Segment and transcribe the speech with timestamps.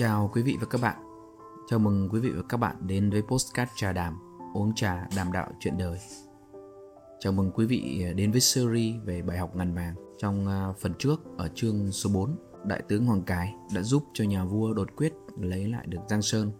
[0.00, 0.96] chào quý vị và các bạn.
[1.66, 4.18] Chào mừng quý vị và các bạn đến với Postcard Trà Đàm,
[4.54, 5.98] uống trà đàm đạo chuyện đời.
[7.18, 9.94] Chào mừng quý vị đến với series về bài học ngàn vàng.
[10.18, 14.24] Trong à, phần trước, ở chương số 4, Đại tướng Hoàng Cái đã giúp cho
[14.24, 16.52] nhà vua đột quyết lấy lại được Giang Sơn.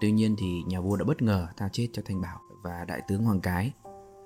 [0.00, 3.00] Tuy nhiên thì nhà vua đã bất ngờ tha chết cho Thanh Bảo và Đại
[3.08, 3.72] tướng Hoàng Cái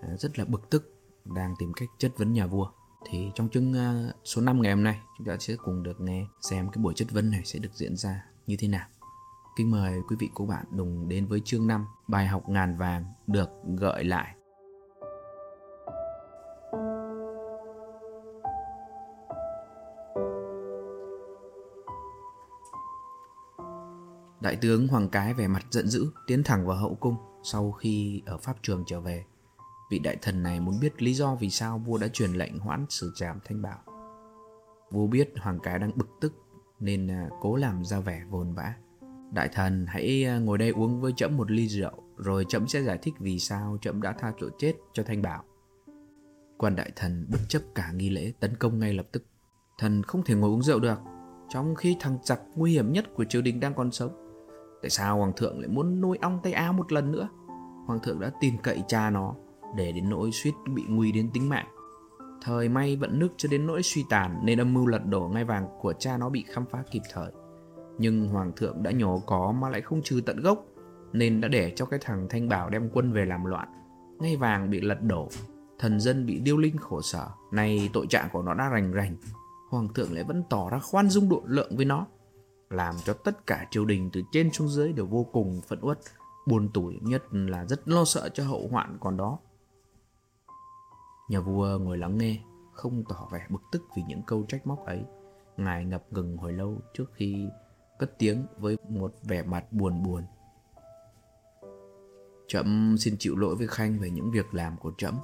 [0.02, 2.70] à, rất là bực tức đang tìm cách chất vấn nhà vua.
[3.06, 6.27] Thì trong chương à, số 5 ngày hôm nay chúng ta sẽ cùng được nghe
[6.41, 8.87] xem cái buổi chất vấn này sẽ được diễn ra như thế nào.
[9.57, 13.05] Kính mời quý vị cô bạn đồng đến với chương 5 bài học ngàn vàng
[13.27, 13.48] được
[13.79, 14.34] gợi lại.
[24.41, 28.23] Đại tướng Hoàng Cái vẻ mặt giận dữ tiến thẳng vào hậu cung sau khi
[28.27, 29.25] ở pháp trường trở về.
[29.91, 32.87] Vị đại thần này muốn biết lý do vì sao vua đã truyền lệnh hoãn
[32.89, 33.78] xử trảm thanh bảo.
[34.91, 36.33] Vua biết Hoàng Cái đang bực tức
[36.81, 38.75] nên à, cố làm ra vẻ vồn vã.
[39.33, 42.83] Đại thần, hãy à, ngồi đây uống với trẫm một ly rượu, rồi trẫm sẽ
[42.83, 45.45] giải thích vì sao trẫm đã tha chỗ chết cho thanh bảo.
[46.59, 49.25] Quan đại thần bất chấp cả nghi lễ tấn công ngay lập tức.
[49.79, 50.99] Thần không thể ngồi uống rượu được,
[51.49, 54.29] trong khi thằng giặc nguy hiểm nhất của triều đình đang còn sống
[54.83, 57.29] Tại sao hoàng thượng lại muốn nuôi ong tay áo một lần nữa?
[57.87, 59.34] Hoàng thượng đã tin cậy cha nó,
[59.77, 61.67] để đến nỗi suýt bị nguy đến tính mạng.
[62.42, 65.44] Thời may vận nước cho đến nỗi suy tàn nên âm mưu lật đổ ngai
[65.44, 67.33] vàng của cha nó bị khám phá kịp thời.
[67.98, 70.64] Nhưng hoàng thượng đã nhổ có mà lại không trừ tận gốc
[71.12, 73.69] nên đã để cho cái thằng Thanh Bảo đem quân về làm loạn.
[74.19, 75.28] Ngai vàng bị lật đổ,
[75.78, 77.28] thần dân bị điêu linh khổ sở.
[77.53, 79.16] Nay tội trạng của nó đã rành rành,
[79.70, 82.06] hoàng thượng lại vẫn tỏ ra khoan dung độ lượng với nó
[82.70, 85.98] làm cho tất cả triều đình từ trên xuống dưới đều vô cùng phẫn uất
[86.47, 89.39] buồn tủi nhất là rất lo sợ cho hậu hoạn còn đó
[91.29, 92.41] nhà vua ngồi lắng nghe,
[92.73, 95.05] không tỏ vẻ bực tức vì những câu trách móc ấy.
[95.57, 97.49] Ngài ngập ngừng hồi lâu trước khi
[97.99, 100.22] cất tiếng với một vẻ mặt buồn buồn.
[102.49, 105.15] Trẫm xin chịu lỗi với khanh về những việc làm của trẫm.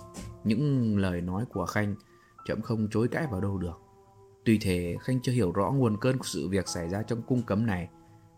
[0.45, 1.95] Những lời nói của khanh,
[2.45, 3.81] trẫm không chối cãi vào đâu được.
[4.45, 7.43] Tuy thế, Khanh chưa hiểu rõ nguồn cơn của sự việc xảy ra trong cung
[7.43, 7.89] cấm này,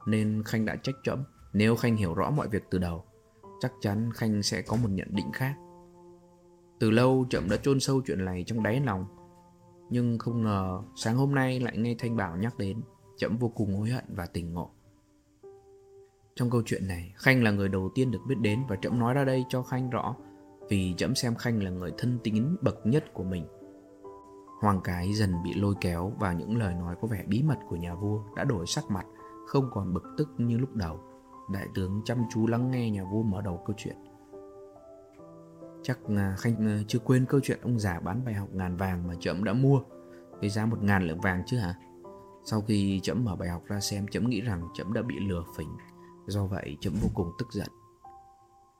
[0.06, 1.24] Nên Khanh đã trách trẫm.
[1.52, 3.04] Nếu Khanh hiểu rõ mọi việc từ đầu,
[3.60, 5.54] Chắc chắn Khanh sẽ có một nhận định khác.
[6.78, 9.06] Từ lâu Trậm đã chôn sâu chuyện này trong đáy lòng
[9.90, 12.80] Nhưng không ngờ sáng hôm nay lại nghe Thanh Bảo nhắc đến
[13.16, 14.70] Trậm vô cùng hối hận và tỉnh ngộ
[16.34, 19.14] Trong câu chuyện này Khanh là người đầu tiên được biết đến Và Trậm nói
[19.14, 20.14] ra đây cho Khanh rõ
[20.68, 23.46] Vì Trậm xem Khanh là người thân tín bậc nhất của mình
[24.60, 27.76] Hoàng cái dần bị lôi kéo vào những lời nói có vẻ bí mật của
[27.76, 29.06] nhà vua đã đổi sắc mặt,
[29.46, 31.00] không còn bực tức như lúc đầu.
[31.52, 33.96] Đại tướng chăm chú lắng nghe nhà vua mở đầu câu chuyện.
[35.86, 39.08] Chắc à, Khanh à, chưa quên câu chuyện ông già bán bài học ngàn vàng
[39.08, 39.80] mà trẫm đã mua
[40.40, 41.74] với giá một ngàn lượng vàng chứ hả?
[42.44, 45.44] Sau khi trẫm mở bài học ra xem trẫm nghĩ rằng trẫm đã bị lừa
[45.56, 45.76] phỉnh,
[46.26, 47.68] do vậy trẫm vô cùng tức giận.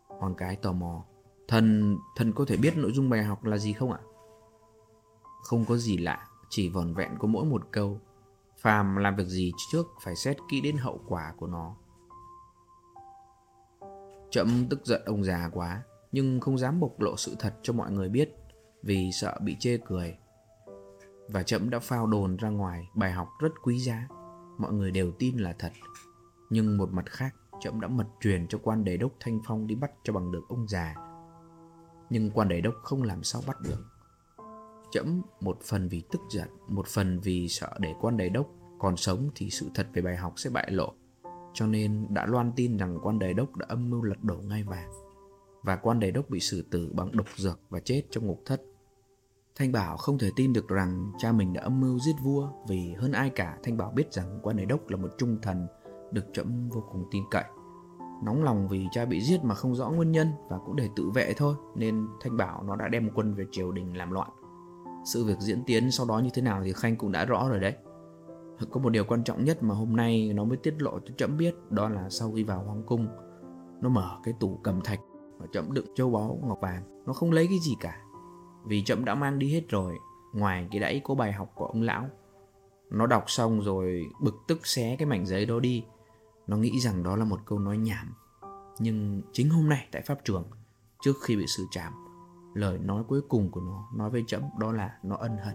[0.07, 1.05] Hoàng cái tò mò,
[1.49, 4.01] thần thần có thể biết nội dung bài học là gì không ạ?
[5.43, 8.01] Không có gì lạ, chỉ vòn vẹn có mỗi một câu.
[8.59, 11.77] Phàm làm việc gì trước phải xét kỹ đến hậu quả của nó.
[14.31, 15.83] Trẫm tức giận ông già quá,
[16.17, 18.35] nhưng không dám bộc lộ sự thật cho mọi người biết
[18.83, 20.17] vì sợ bị chê cười.
[21.29, 24.09] Và chậm đã phao đồn ra ngoài bài học rất quý giá,
[24.59, 25.73] mọi người đều tin là thật.
[26.51, 29.75] Nhưng một mặt khác, chậm đã mật truyền cho quan đề đốc Thanh Phong đi
[29.75, 30.95] bắt cho bằng được ông già.
[32.11, 33.87] Nhưng quan đề đốc không làm sao bắt được
[34.93, 38.47] chậm một phần vì tức giận một phần vì sợ để quan đề đốc
[38.79, 40.93] còn sống thì sự thật về bài học sẽ bại lộ
[41.55, 44.63] cho nên đã loan tin rằng quan đề đốc đã âm mưu lật đổ ngai
[44.63, 45.06] vàng
[45.67, 48.63] và quan đề đốc bị xử tử bằng độc dược và chết trong ngục thất.
[49.57, 52.95] Thanh bảo không thể tin được rằng cha mình đã âm mưu giết vua vì
[52.99, 53.59] hơn ai cả.
[53.63, 55.67] Thanh bảo biết rằng quan đề đốc là một trung thần
[56.13, 57.45] được trẫm vô cùng tin cậy.
[58.25, 61.11] Nóng lòng vì cha bị giết mà không rõ nguyên nhân và cũng để tự
[61.11, 64.31] vệ thôi, nên thanh bảo nó đã đem quân về triều đình làm loạn.
[65.05, 67.61] Sự việc diễn tiến sau đó như thế nào thì khanh cũng đã rõ rồi
[67.61, 67.75] đấy.
[68.71, 71.37] Có một điều quan trọng nhất mà hôm nay nó mới tiết lộ cho trẫm
[71.37, 73.09] biết, đó là sau khi vào hoàng cung,
[73.81, 75.01] nó mở cái tủ cầm thạch
[75.39, 77.03] mà trẫm đựng châu báu ngọc vàng.
[77.07, 78.03] Nó không lấy cái gì cả.
[78.65, 79.99] Vì trẫm đã mang đi hết rồi,
[80.33, 82.09] ngoài cái đẫy có bài học của ông lão.
[82.91, 85.85] Nó đọc xong rồi bực tức xé cái mảnh giấy đó đi.
[86.47, 88.15] Nó nghĩ rằng đó là một câu nói nhảm.
[88.79, 90.45] Nhưng chính hôm nay tại pháp trường,
[91.03, 91.93] trước khi bị xử trảm,
[92.55, 95.55] lời nói cuối cùng của nó nói với trẫm đó là nó ân hận,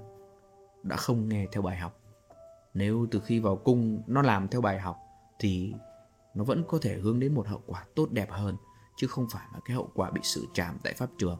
[0.84, 2.00] đã không nghe theo bài học.
[2.74, 4.98] Nếu từ khi vào cung nó làm theo bài học
[5.40, 5.74] thì
[6.36, 8.58] nó vẫn có thể hướng đến một hậu quả tốt đẹp hơn
[8.96, 11.40] chứ không phải là cái hậu quả bị xử trảm tại pháp trường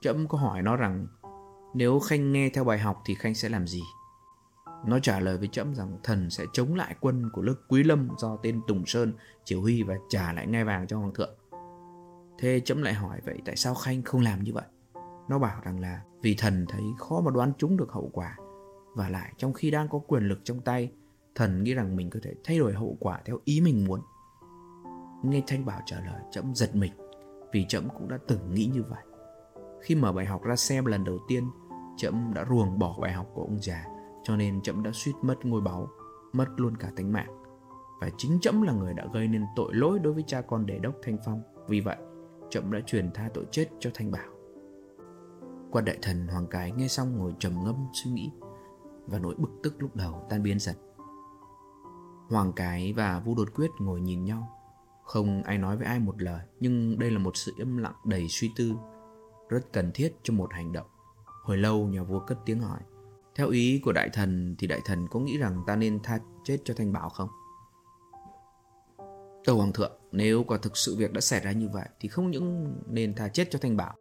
[0.00, 1.06] trẫm có hỏi nó rằng,
[1.74, 3.82] nếu khanh nghe theo bài học thì khanh sẽ làm gì
[4.86, 8.08] Nó trả lời với Trẫm rằng thần sẽ chống lại quân của lớp Quý Lâm
[8.18, 9.12] do tên Tùng Sơn
[9.44, 11.34] chỉ huy và trả lại ngai vàng cho Hoàng thượng.
[12.38, 14.64] Thế Trẫm lại hỏi, vậy tại sao Khanh không làm như vậy?
[15.28, 18.36] Nó bảo rằng là, vì thần thấy khó mà đoán trúng được hậu quả,
[18.94, 20.92] và lại trong khi đang có quyền lực trong tay,
[21.34, 24.00] thần nghĩ rằng mình có thể thay đổi hậu quả theo ý mình muốn
[25.22, 26.92] nghe thanh bảo trả lời, trẫm giật mình,
[27.52, 29.04] vì trẫm cũng đã từng nghĩ như vậy.
[29.82, 31.50] Khi mở bài học ra xem lần đầu tiên,
[31.96, 33.86] trẫm đã ruồng bỏ bài học của ông già,
[34.22, 35.88] cho nên trẫm đã suýt mất ngôi báu,
[36.32, 37.42] mất luôn cả tính mạng.
[38.00, 40.78] Và chính trẫm là người đã gây nên tội lỗi đối với cha con đề
[40.78, 41.42] đốc thanh phong.
[41.68, 41.96] Vì vậy,
[42.50, 44.28] trẫm đã truyền tha tội chết cho thanh bảo.
[45.70, 48.30] Quan đại thần hoàng cái nghe xong ngồi trầm ngâm suy nghĩ,
[49.06, 50.76] và nỗi bực tức lúc đầu tan biến dần.
[52.28, 54.59] Hoàng cái và vu đột quyết ngồi nhìn nhau
[55.10, 58.26] không ai nói với ai một lời, nhưng đây là một sự im lặng đầy
[58.28, 58.72] suy tư,
[59.48, 60.86] rất cần thiết cho một hành động.
[61.42, 62.78] Hồi lâu, nhà vua cất tiếng hỏi,
[63.34, 66.58] theo ý của đại thần thì đại thần có nghĩ rằng ta nên tha chết
[66.64, 67.28] cho thanh bảo không?
[69.44, 72.30] Tâu hoàng thượng, nếu quả thực sự việc đã xảy ra như vậy thì không
[72.30, 73.94] những nên tha chết cho thanh bảo,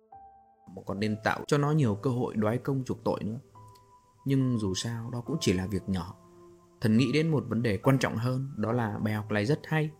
[0.75, 3.39] mà còn nên tạo cho nó nhiều cơ hội đoái công chuộc tội nữa.
[4.25, 6.15] Nhưng dù sao, đó cũng chỉ là việc nhỏ.
[6.81, 9.59] Thần nghĩ đến một vấn đề quan trọng hơn, đó là bài học này rất
[9.63, 9.91] hay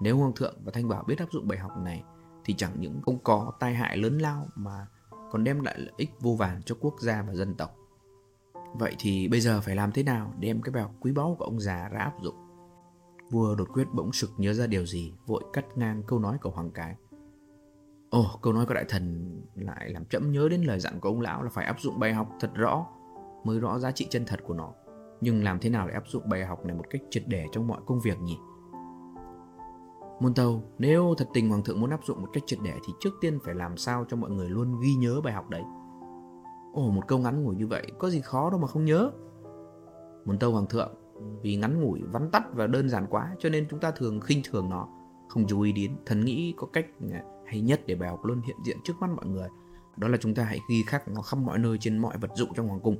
[0.00, 2.04] nếu hoàng thượng và thanh bảo biết áp dụng bài học này,
[2.44, 4.86] thì chẳng những không có tai hại lớn lao mà
[5.30, 7.76] còn đem lại lợi ích vô vàn cho quốc gia và dân tộc.
[8.74, 11.36] Vậy thì bây giờ phải làm thế nào để đem cái bài học quý báu
[11.38, 12.34] của ông già ra áp dụng?
[13.30, 16.50] Vua đột quyết bỗng sực nhớ ra điều gì, vội cắt ngang câu nói của
[16.50, 16.96] hoàng cái.
[18.10, 21.20] Ồ, câu nói của đại thần lại làm chậm nhớ đến lời dặn của ông
[21.20, 22.86] lão là phải áp dụng bài học thật rõ,
[23.44, 24.72] mới rõ giá trị chân thật của nó.
[25.20, 27.66] Nhưng làm thế nào để áp dụng bài học này một cách triệt để trong
[27.66, 28.36] mọi công việc nhỉ?
[30.20, 32.92] Môn tâu, nếu thật tình Hoàng thượng muốn áp dụng một cách triệt để thì
[33.00, 35.62] trước tiên phải làm sao cho mọi người luôn ghi nhớ bài học đấy.
[36.72, 39.10] Ồ, một câu ngắn ngủi như vậy, có gì khó đâu mà không nhớ.
[40.24, 40.94] Môn tâu Hoàng thượng,
[41.42, 44.40] vì ngắn ngủi, vắn tắt và đơn giản quá cho nên chúng ta thường khinh
[44.44, 44.88] thường nó,
[45.28, 45.96] không chú ý đến.
[46.06, 49.10] Thần nghĩ có cách à, hay nhất để bài học luôn hiện diện trước mắt
[49.16, 49.48] mọi người.
[49.96, 52.54] Đó là chúng ta hãy ghi khắc nó khắp mọi nơi trên mọi vật dụng
[52.54, 52.96] trong hoàng cung.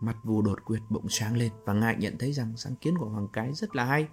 [0.00, 3.08] Mặt vua đột quyệt bỗng sáng lên và ngại nhận thấy rằng sáng kiến của
[3.08, 4.08] Hoàng Cái rất là hay.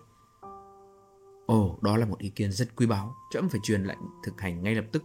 [1.46, 4.64] Ồ, đó là một ý kiến rất quý báu, trẫm phải truyền lệnh thực hành
[4.64, 5.04] ngay lập tức.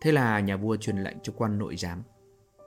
[0.00, 2.02] Thế là nhà vua truyền lệnh cho quan nội giám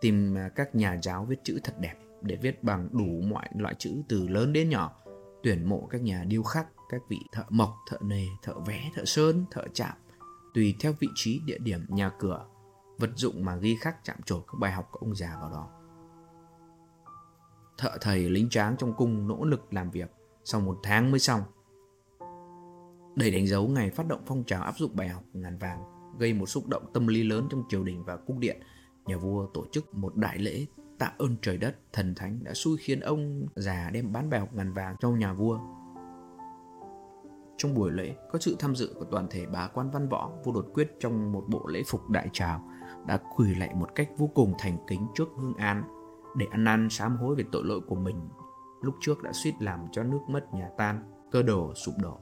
[0.02, 3.76] tìm à, các nhà giáo viết chữ thật đẹp để viết bằng đủ mọi loại
[3.80, 4.96] chữ từ lớn đến nhỏ,
[5.44, 9.06] tuyển mộ các nhà điêu khắc, các vị thợ mộc, thợ nề, thợ vẽ, thợ
[9.06, 9.94] sơn, thợ chạm,
[10.54, 12.46] tùy theo vị trí, địa điểm, nhà cửa,
[12.98, 15.70] vật dụng mà ghi khắc chạm trổ các bài học của ông già vào đó
[17.78, 20.12] thợ thầy lính tráng trong cung nỗ lực làm việc
[20.44, 21.42] sau một tháng mới xong.
[23.16, 25.80] Để đánh dấu ngày phát động phong trào áp dụng bài học ngàn vàng,
[26.20, 28.62] gây một xúc động tâm lý lớn trong triều đình và cung điện,
[29.06, 30.66] nhà vua tổ chức một đại lễ
[31.00, 34.50] tạ ơn trời đất, thần thánh đã xui khiến ông già đem bán bài học
[34.54, 35.60] ngàn vàng cho nhà vua.
[37.58, 40.52] Trong buổi lễ có sự tham dự của toàn thể bá quan văn võ, vua
[40.52, 42.70] đột quyết trong một bộ lễ phục đại trào
[43.08, 45.84] đã quỳ lạy một cách vô cùng thành kính trước hương an
[46.38, 48.30] để ăn năn sám hối về tội lỗi của mình
[48.82, 52.20] lúc trước đã suýt làm cho nước mất nhà tan cơ đồ sụp đổ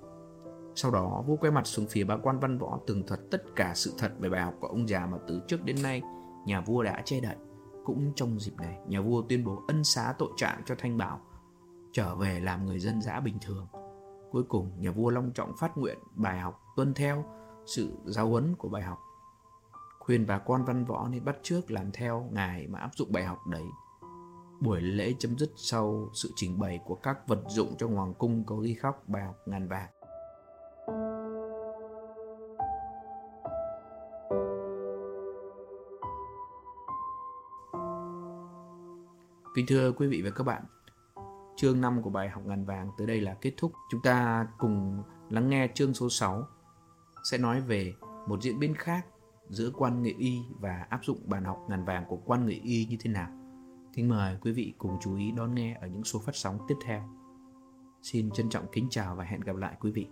[0.75, 3.71] sau đó vua quay mặt xuống phía bá quan văn võ tường thuật tất cả
[3.75, 6.01] sự thật về bài học của ông già mà từ trước đến nay
[6.45, 7.35] nhà vua đã che đậy.
[7.85, 11.21] Cũng trong dịp này, nhà vua tuyên bố ân xá tội trạng cho thanh bảo,
[11.91, 13.67] trở về làm người dân dã bình thường.
[14.31, 17.25] Cuối cùng, nhà vua long trọng phát nguyện bài học tuân theo
[17.65, 18.99] sự giáo huấn của bài học.
[19.99, 23.23] Khuyên bà quan văn võ nên bắt trước làm theo ngài mà áp dụng bài
[23.23, 23.65] học đấy.
[24.59, 28.43] Buổi lễ chấm dứt sau sự trình bày của các vật dụng trong hoàng cung
[28.45, 29.89] có ghi khắc bài học ngàn vàng.
[39.55, 40.63] Kính thưa quý vị và các bạn,
[41.55, 43.71] chương 5 của bài học ngàn vàng tới đây là kết thúc.
[43.91, 46.47] Chúng ta cùng lắng nghe chương số 6
[47.31, 47.93] sẽ nói về
[48.27, 49.05] một diễn biến khác
[49.49, 52.85] giữa quan nghệ y và áp dụng bài học ngàn vàng của quan nghệ y
[52.85, 53.29] như thế nào.
[53.93, 56.75] Kính mời quý vị cùng chú ý đón nghe ở những số phát sóng tiếp
[56.85, 57.03] theo.
[58.01, 60.07] Xin trân trọng kính chào và hẹn gặp lại quý vị.